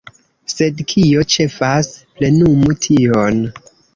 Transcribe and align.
Sed 0.53 0.79
kio 0.93 1.25
ĉefas– 1.33 1.91
plenumu 2.17 2.75
tion. 2.87 3.39